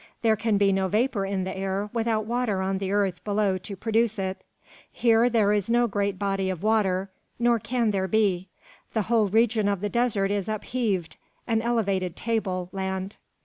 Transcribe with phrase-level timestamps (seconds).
[0.23, 3.75] There can be no vapour in the air without water on the earth below to
[3.75, 4.43] produce it.
[4.91, 7.11] Here there is no great body of water.
[7.37, 8.47] "Nor can there be.
[8.93, 13.17] The whole region of the desert is upheaved an elevated table land.